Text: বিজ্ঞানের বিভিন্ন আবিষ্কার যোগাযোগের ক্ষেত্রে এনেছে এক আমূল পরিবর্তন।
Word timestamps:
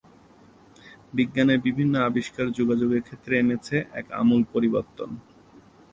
বিজ্ঞানের 1.13 1.59
বিভিন্ন 1.59 1.93
আবিষ্কার 2.01 2.45
যোগাযোগের 2.51 3.01
ক্ষেত্রে 3.01 3.33
এনেছে 3.37 3.75
এক 3.93 4.05
আমূল 4.11 4.41
পরিবর্তন। 4.53 5.09